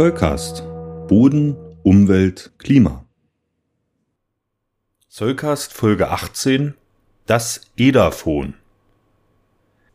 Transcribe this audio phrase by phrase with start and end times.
[0.00, 0.62] Zollcast.
[1.08, 3.04] Boden, Umwelt, Klima.
[5.10, 6.72] Zollcast Folge 18.
[7.26, 8.54] Das Edaphon.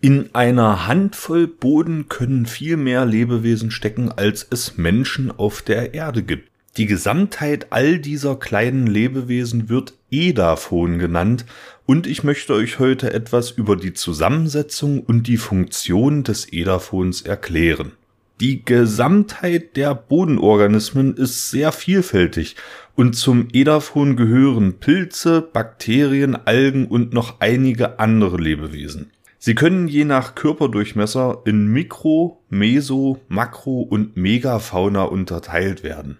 [0.01, 6.21] In einer Handvoll Boden können viel mehr Lebewesen stecken, als es Menschen auf der Erde
[6.21, 6.51] gibt.
[6.77, 11.47] Die Gesamtheit all dieser kleinen Lebewesen wird Edaphon genannt
[11.87, 17.93] und ich möchte euch heute etwas über die Zusammensetzung und die Funktion des Edaphons erklären.
[18.41, 22.57] Die Gesamtheit der Bodenorganismen ist sehr vielfältig
[22.93, 29.11] und zum Edaphon gehören Pilze, Bakterien, Algen und noch einige andere Lebewesen.
[29.39, 36.17] Sie können je nach Körperdurchmesser in Mikro, Meso, Makro und Megafauna unterteilt werden.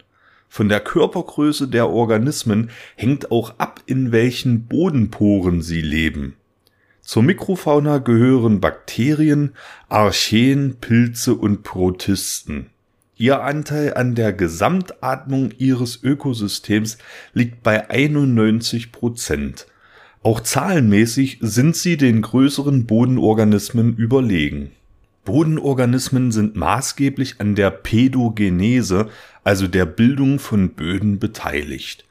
[0.47, 6.35] Von der Körpergröße der Organismen hängt auch ab, in welchen Bodenporen sie leben.
[7.05, 9.51] Zur Mikrofauna gehören Bakterien,
[9.89, 12.71] Archeen, Pilze und Protisten.
[13.15, 16.97] Ihr Anteil an der Gesamtatmung ihres Ökosystems
[17.35, 19.67] liegt bei 91 Prozent.
[20.23, 24.71] Auch zahlenmäßig sind sie den größeren Bodenorganismen überlegen.
[25.25, 29.09] Bodenorganismen sind maßgeblich an der Pädogenese,
[29.43, 32.03] also der Bildung von Böden beteiligt.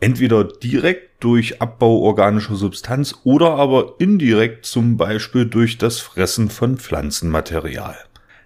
[0.00, 6.76] Entweder direkt durch Abbau organischer Substanz oder aber indirekt zum Beispiel durch das Fressen von
[6.76, 7.96] Pflanzenmaterial.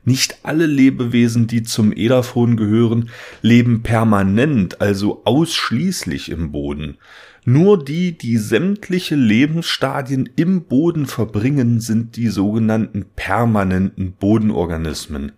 [0.05, 3.11] Nicht alle Lebewesen, die zum Edaphon gehören,
[3.43, 6.99] leben permanent, also ausschließlich im Boden.
[7.45, 15.33] Nur die, die sämtliche Lebensstadien im Boden verbringen, sind die sogenannten permanenten Bodenorganismen.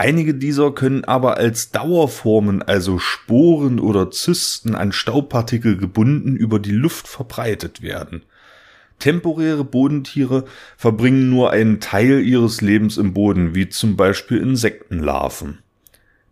[0.00, 6.70] Einige dieser können aber als Dauerformen, also Sporen oder Zysten an Staubpartikel gebunden, über die
[6.70, 8.22] Luft verbreitet werden.
[8.98, 10.46] Temporäre Bodentiere
[10.78, 15.58] verbringen nur einen Teil ihres Lebens im Boden, wie zum Beispiel Insektenlarven.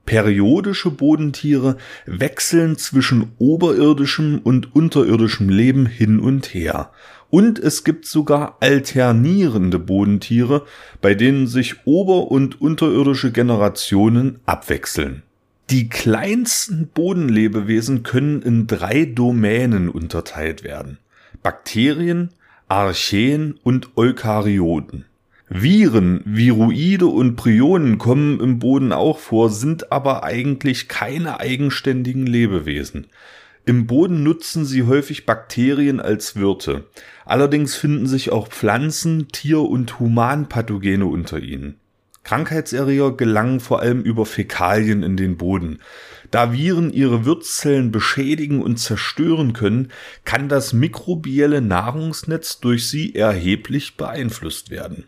[0.08, 6.92] Periodische Bodentiere wechseln zwischen oberirdischem und unterirdischem Leben hin und her.
[7.28, 10.64] Und es gibt sogar alternierende Bodentiere,
[11.02, 15.24] bei denen sich ober- und unterirdische Generationen abwechseln.
[15.68, 20.96] Die kleinsten Bodenlebewesen können in drei Domänen unterteilt werden.
[21.42, 22.30] Bakterien,
[22.66, 25.04] Archeen und Eukaryoten.
[25.50, 33.06] Viren, Viroide und Prionen kommen im Boden auch vor, sind aber eigentlich keine eigenständigen Lebewesen.
[33.64, 36.84] Im Boden nutzen sie häufig Bakterien als Wirte.
[37.24, 41.76] Allerdings finden sich auch Pflanzen, Tier- und Humanpathogene unter ihnen.
[42.24, 45.78] Krankheitserreger gelangen vor allem über Fäkalien in den Boden.
[46.30, 49.90] Da Viren ihre Wirtszellen beschädigen und zerstören können,
[50.26, 55.04] kann das mikrobielle Nahrungsnetz durch sie erheblich beeinflusst werden.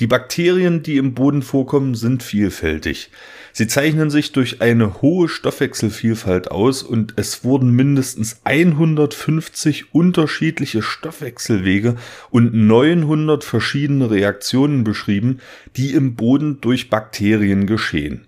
[0.00, 3.10] Die Bakterien, die im Boden vorkommen, sind vielfältig.
[3.52, 11.96] Sie zeichnen sich durch eine hohe Stoffwechselvielfalt aus und es wurden mindestens 150 unterschiedliche Stoffwechselwege
[12.30, 15.40] und 900 verschiedene Reaktionen beschrieben,
[15.76, 18.26] die im Boden durch Bakterien geschehen.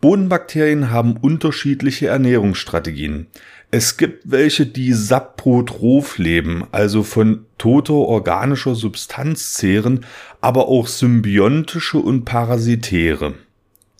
[0.00, 3.26] Bodenbakterien haben unterschiedliche Ernährungsstrategien.
[3.76, 10.06] Es gibt welche, die saprotroph leben, also von toter organischer Substanz zehren,
[10.40, 13.34] aber auch symbiontische und parasitäre.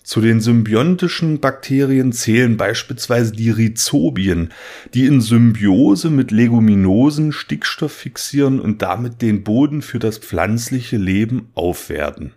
[0.01, 4.53] Zu den symbiontischen Bakterien zählen beispielsweise die Rhizobien,
[4.93, 11.49] die in Symbiose mit Leguminosen Stickstoff fixieren und damit den Boden für das pflanzliche Leben
[11.53, 12.31] aufwerten.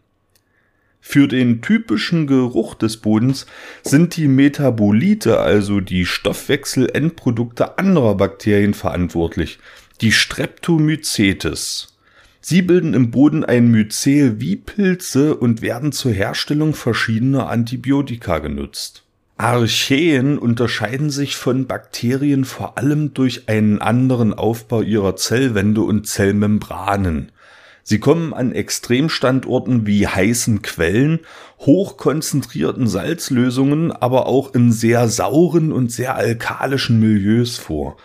[1.11, 3.47] Für den typischen Geruch des Bodens
[3.83, 9.59] sind die Metabolite, also die Stoffwechselendprodukte anderer Bakterien verantwortlich,
[10.03, 11.97] die Streptomycetes.
[12.43, 19.03] Sie bilden im Boden ein Myzel wie Pilze und werden zur Herstellung verschiedener Antibiotika genutzt.
[19.39, 27.33] Archeen unterscheiden sich von Bakterien vor allem durch einen anderen Aufbau ihrer Zellwände und Zellmembranen.
[27.91, 31.20] Sie kommen an Extremstandorten wie heißen Quellen,
[31.61, 37.96] hochkonzentrierten Salzlösungen, aber auch in sehr sauren und sehr alkalischen Milieus vor.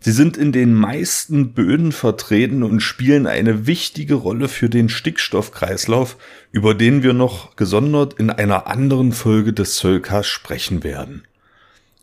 [0.00, 6.16] Sie sind in den meisten Böden vertreten und spielen eine wichtige Rolle für den Stickstoffkreislauf,
[6.50, 11.24] über den wir noch gesondert in einer anderen Folge des Zölkas sprechen werden.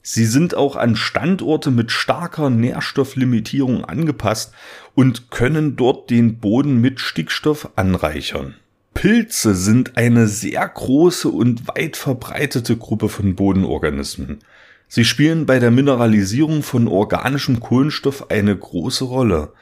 [0.07, 4.53] Sie sind auch an Standorte mit starker Nährstofflimitierung angepasst
[4.93, 8.53] und können dort den Boden mit Stickstoff anreichern.
[8.93, 14.41] Pilze sind eine sehr große und weit verbreitete Gruppe von Bodenorganismen.
[14.87, 19.53] Sie spielen bei der Mineralisierung von organischem Kohlenstoff eine große Rolle.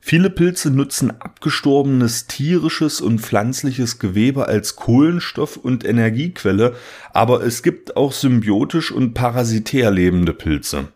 [0.00, 6.74] Viele Pilze nutzen abgestorbenes tierisches und pflanzliches Gewebe als Kohlenstoff und Energiequelle,
[7.12, 10.88] aber es gibt auch symbiotisch und parasitär lebende Pilze.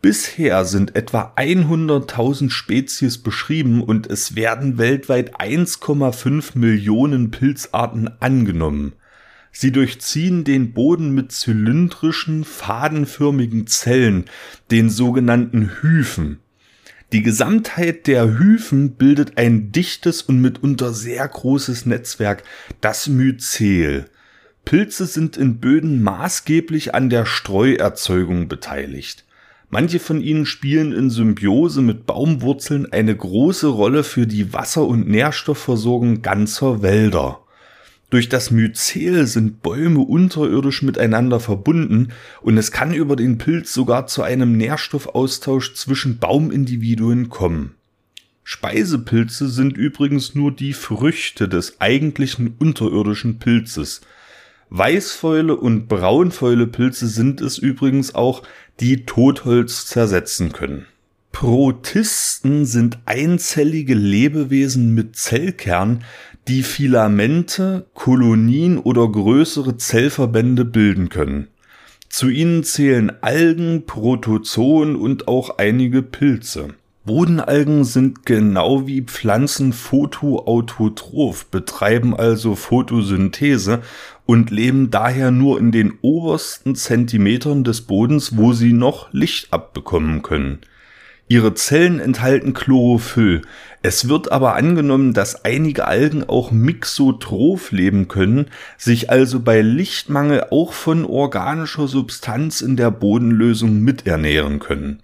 [0.00, 8.92] Bisher sind etwa 100.000 Spezies beschrieben und es werden weltweit 1,5 Millionen Pilzarten angenommen.
[9.50, 14.26] Sie durchziehen den Boden mit zylindrischen, fadenförmigen Zellen,
[14.70, 16.38] den sogenannten Hyphen.
[17.10, 22.42] Die Gesamtheit der Hyphen bildet ein dichtes und mitunter sehr großes Netzwerk,
[22.82, 24.10] das Myzel.
[24.66, 29.24] Pilze sind in Böden maßgeblich an der Streuerzeugung beteiligt.
[29.70, 35.08] Manche von ihnen spielen in Symbiose mit Baumwurzeln eine große Rolle für die Wasser- und
[35.08, 37.40] Nährstoffversorgung ganzer Wälder.
[38.10, 42.08] Durch das Myzel sind Bäume unterirdisch miteinander verbunden
[42.40, 47.74] und es kann über den Pilz sogar zu einem Nährstoffaustausch zwischen Baumindividuen kommen.
[48.44, 54.00] Speisepilze sind übrigens nur die Früchte des eigentlichen unterirdischen Pilzes.
[54.70, 58.42] Weißfäule und braunfäule Pilze sind es übrigens auch,
[58.80, 60.86] die Totholz zersetzen können.
[61.32, 66.04] Protisten sind einzellige Lebewesen mit Zellkern,
[66.48, 71.48] die Filamente, Kolonien oder größere Zellverbände bilden können.
[72.08, 76.70] Zu ihnen zählen Algen, Protozoen und auch einige Pilze.
[77.04, 83.82] Bodenalgen sind genau wie Pflanzen photoautotroph, betreiben also Photosynthese
[84.24, 90.22] und leben daher nur in den obersten Zentimetern des Bodens, wo sie noch Licht abbekommen
[90.22, 90.60] können.
[91.30, 93.42] Ihre Zellen enthalten Chlorophyll.
[93.82, 98.46] Es wird aber angenommen, dass einige Algen auch mixotroph leben können,
[98.78, 105.02] sich also bei Lichtmangel auch von organischer Substanz in der Bodenlösung miternähren können.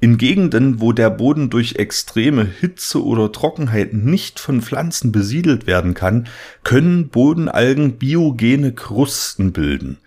[0.00, 5.94] In Gegenden, wo der Boden durch extreme Hitze oder Trockenheit nicht von Pflanzen besiedelt werden
[5.94, 6.28] kann,
[6.62, 9.98] können Bodenalgen biogene Krusten bilden.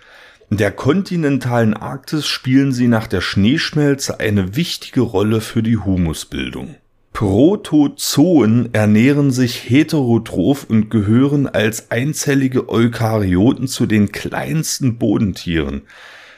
[0.51, 6.75] In der kontinentalen Arktis spielen sie nach der Schneeschmelze eine wichtige Rolle für die Humusbildung.
[7.13, 15.83] Protozoen ernähren sich heterotroph und gehören als einzellige Eukaryoten zu den kleinsten Bodentieren.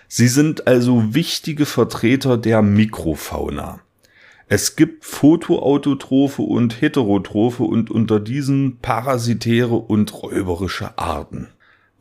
[0.07, 3.79] Sie sind also wichtige Vertreter der Mikrofauna.
[4.47, 11.47] Es gibt photoautotrophe und heterotrophe und unter diesen parasitäre und räuberische Arten.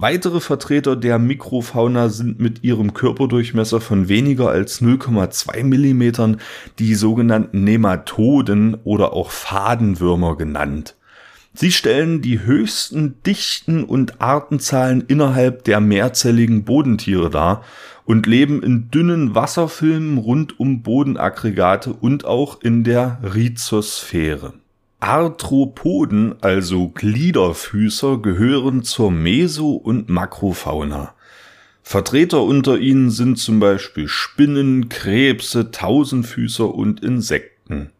[0.02, 6.40] Weitere Vertreter der Mikrofauna sind mit ihrem Körperdurchmesser von weniger als 0,2 Millimetern
[6.80, 10.96] die sogenannten Nematoden oder auch Fadenwürmer genannt.
[11.54, 17.62] Sie stellen die höchsten Dichten und Artenzahlen innerhalb der mehrzelligen Bodentiere dar
[18.04, 24.54] und leben in dünnen Wasserfilmen rund um Bodenaggregate und auch in der Rhizosphäre.
[25.02, 31.14] Arthropoden, also Gliederfüßer, gehören zur Meso- und Makrofauna.
[31.82, 37.90] Vertreter unter ihnen sind zum Beispiel Spinnen, Krebse, Tausendfüßer und Insekten.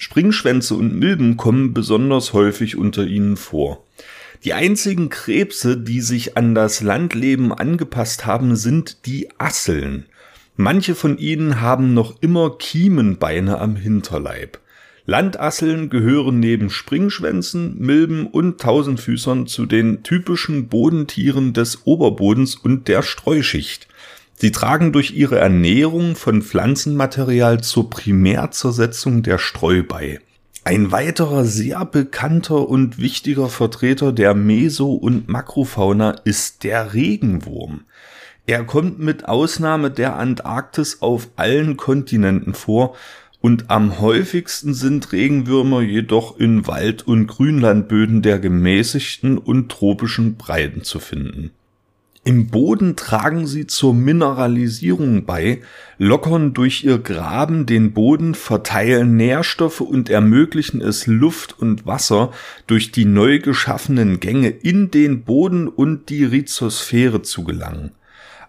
[0.00, 3.84] Springschwänze und Milben kommen besonders häufig unter ihnen vor.
[4.42, 10.06] Die einzigen Krebse, die sich an das Landleben angepasst haben, sind die Asseln.
[10.56, 14.58] Manche von ihnen haben noch immer Kiemenbeine am Hinterleib.
[15.08, 23.02] Landasseln gehören neben Springschwänzen, Milben und Tausendfüßern zu den typischen Bodentieren des Oberbodens und der
[23.02, 23.86] Streuschicht.
[24.34, 30.18] Sie tragen durch ihre Ernährung von Pflanzenmaterial zur Primärzersetzung der Streu bei.
[30.64, 37.82] Ein weiterer sehr bekannter und wichtiger Vertreter der Meso- und Makrofauna ist der Regenwurm.
[38.48, 42.96] Er kommt mit Ausnahme der Antarktis auf allen Kontinenten vor
[43.40, 50.82] und am häufigsten sind Regenwürmer jedoch in Wald- und Grünlandböden der gemäßigten und tropischen Breiten
[50.82, 51.50] zu finden.
[52.26, 55.60] Im Boden tragen sie zur Mineralisierung bei,
[55.96, 62.32] lockern durch ihr Graben den Boden, verteilen Nährstoffe und ermöglichen es Luft und Wasser
[62.66, 67.92] durch die neu geschaffenen Gänge in den Boden und die Rhizosphäre zu gelangen.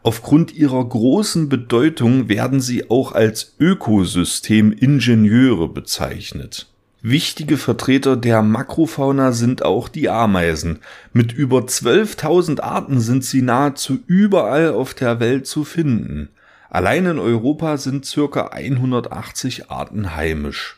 [0.07, 6.67] Aufgrund ihrer großen Bedeutung werden sie auch als Ökosystemingenieure bezeichnet.
[7.01, 10.79] Wichtige Vertreter der Makrofauna sind auch die Ameisen.
[11.11, 16.29] Mit über 12.000 Arten sind sie nahezu überall auf der Welt zu finden.
[16.69, 20.77] Allein in Europa sind circa 180 Arten heimisch.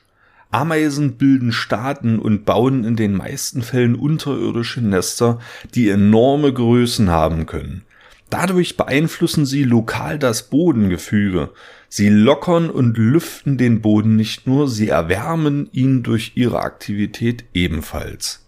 [0.50, 5.38] Ameisen bilden Staaten und bauen in den meisten Fällen unterirdische Nester,
[5.76, 7.84] die enorme Größen haben können.
[8.30, 11.50] Dadurch beeinflussen sie lokal das Bodengefüge.
[11.88, 18.46] Sie lockern und lüften den Boden nicht nur, sie erwärmen ihn durch ihre Aktivität ebenfalls.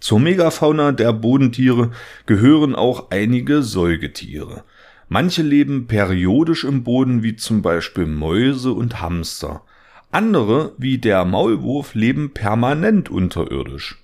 [0.00, 1.92] Zur Megafauna der Bodentiere
[2.26, 4.64] gehören auch einige Säugetiere.
[5.08, 9.62] Manche leben periodisch im Boden, wie zum Beispiel Mäuse und Hamster.
[10.10, 14.01] Andere, wie der Maulwurf, leben permanent unterirdisch.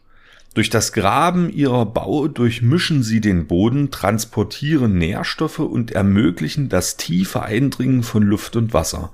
[0.58, 7.44] Durch das Graben ihrer Bau durchmischen sie den Boden, transportieren Nährstoffe und ermöglichen das tiefe
[7.44, 9.12] Eindringen von Luft und Wasser.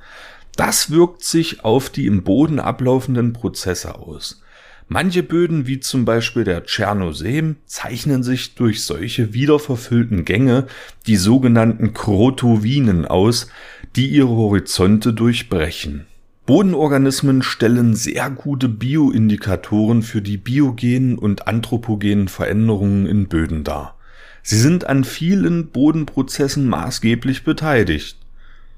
[0.56, 4.40] Das wirkt sich auf die im Boden ablaufenden Prozesse aus.
[4.88, 10.66] Manche Böden, wie zum Beispiel der Tschernosem, zeichnen sich durch solche wiederverfüllten Gänge,
[11.06, 13.48] die sogenannten Krotowinen, aus,
[13.96, 16.06] die ihre Horizonte durchbrechen.
[16.46, 23.96] Bodenorganismen stellen sehr gute Bioindikatoren für die biogenen und anthropogenen Veränderungen in Böden dar.
[24.42, 28.18] Sie sind an vielen Bodenprozessen maßgeblich beteiligt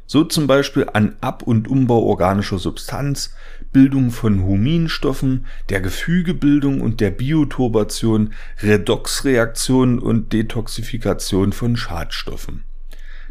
[0.07, 3.35] so zum Beispiel an Ab- und Umbau organischer Substanz,
[3.73, 8.33] Bildung von Huminstoffen, der Gefügebildung und der Bioturbation,
[8.63, 12.63] Redoxreaktion und Detoxifikation von Schadstoffen.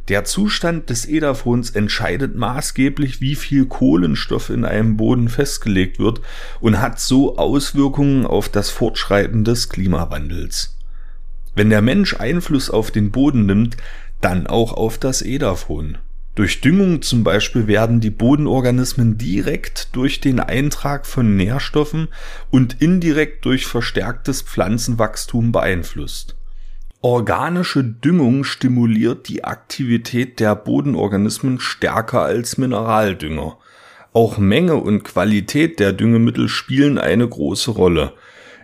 [0.07, 6.21] Der Zustand des Edafons entscheidet maßgeblich, wie viel Kohlenstoff in einem Boden festgelegt wird
[6.59, 10.77] und hat so Auswirkungen auf das Fortschreiten des Klimawandels.
[11.55, 13.77] Wenn der Mensch Einfluss auf den Boden nimmt,
[14.21, 15.97] dann auch auf das Edafon.
[16.35, 22.09] Durch Düngung zum Beispiel werden die Bodenorganismen direkt durch den Eintrag von Nährstoffen
[22.51, 26.35] und indirekt durch verstärktes Pflanzenwachstum beeinflusst.
[27.07, 33.59] Organische Düngung stimuliert die Aktivität der Bodenorganismen stärker als Mineraldünger.
[34.11, 38.13] Auch Menge und Qualität der Düngemittel spielen eine große Rolle.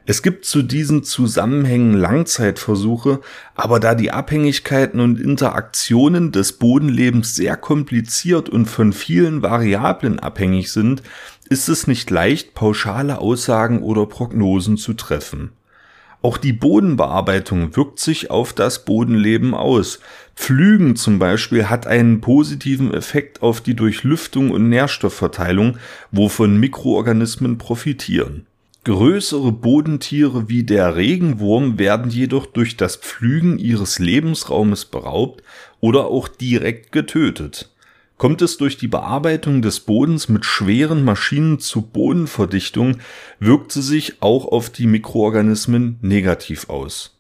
[0.08, 3.20] Es gibt zu diesen Zusammenhängen Langzeitversuche,
[3.54, 10.72] aber da die Abhängigkeiten und Interaktionen des Bodenlebens sehr kompliziert und von vielen Variablen abhängig
[10.72, 11.04] sind,
[11.48, 15.52] ist es nicht leicht, pauschale Aussagen oder Prognosen zu treffen.
[16.22, 20.00] Auch die Bodenbearbeitung wirkt sich auf das Bodenleben aus.
[20.36, 25.78] Pflügen zum Beispiel hat einen positiven Effekt auf die Durchlüftung und Nährstoffverteilung,
[26.12, 28.46] wovon Mikroorganismen profitieren.
[28.84, 35.44] Größere Bodentiere wie der Regenwurm werden jedoch durch das Pflügen ihres Lebensraumes beraubt
[35.80, 37.71] oder auch direkt getötet.
[38.22, 42.98] Kommt es durch die Bearbeitung des Bodens mit schweren Maschinen zu Bodenverdichtung,
[43.40, 47.18] wirkt sie sich auch auf die Mikroorganismen negativ aus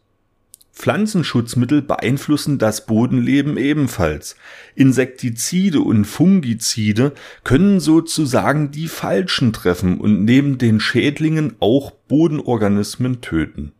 [0.74, 4.36] Pflanzenschutzmittel beeinflussen das Bodenleben ebenfalls.
[4.76, 13.72] Insektizide und Fungizide können sozusagen die Falschen treffen und neben den Schädlingen auch Bodenorganismen töten.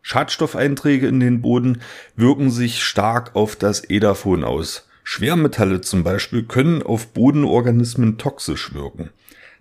[0.00, 1.82] Schadstoffeinträge in den Boden
[2.16, 4.86] wirken sich stark auf das Edafon aus.
[5.08, 9.10] Schwermetalle zum Beispiel können auf Bodenorganismen toxisch wirken.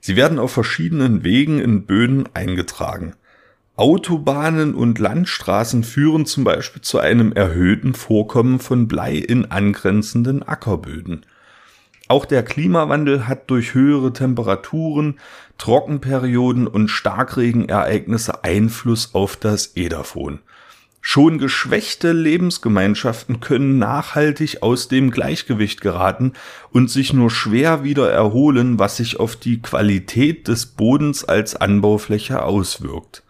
[0.02, 3.14] Sie werden auf verschiedenen Wegen in Böden eingetragen.
[3.76, 11.28] Autobahnen und Landstraßen führen zum Beispiel zu einem erhöhten Vorkommen von Blei in angrenzenden Ackerböden.
[12.08, 15.20] Auch der Klimawandel hat durch höhere Temperaturen,
[15.60, 20.40] Trockenperioden und Starkregenereignisse Einfluss auf das Edafon.
[21.08, 26.34] Schon geschwächte Lebensgemeinschaften können nachhaltig aus dem Gleichgewicht geraten
[26.72, 32.42] und sich nur schwer wieder erholen, was sich auf die Qualität des Bodens als Anbaufläche
[32.42, 33.22] auswirkt.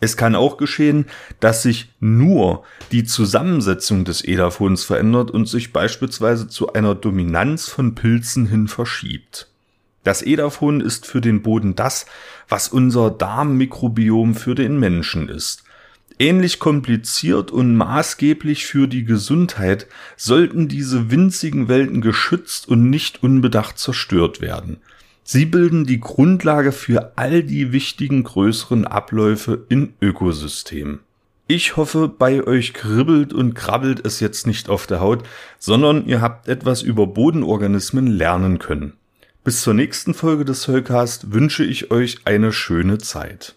[0.00, 1.06] Es kann auch geschehen,
[1.38, 7.94] dass sich nur die Zusammensetzung des Edafons verändert und sich beispielsweise zu einer Dominanz von
[7.94, 9.48] Pilzen hin verschiebt.
[10.02, 12.06] Das Edafon ist für den Boden das,
[12.48, 15.63] was unser Darmmikrobiom für den Menschen ist.
[16.18, 23.78] Ähnlich kompliziert und maßgeblich für die Gesundheit sollten diese winzigen Welten geschützt und nicht unbedacht
[23.78, 24.78] zerstört werden.
[25.24, 31.00] Sie bilden die Grundlage für all die wichtigen größeren Abläufe in Ökosystemen.
[31.46, 35.24] Ich hoffe, bei euch kribbelt und krabbelt es jetzt nicht auf der Haut,
[35.58, 38.94] sondern ihr habt etwas über Bodenorganismen lernen können.
[39.42, 43.56] Bis zur nächsten Folge des Soulcast wünsche ich euch eine schöne Zeit.